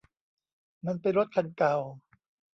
[0.85, 1.75] มันเป็นรถคันเก่า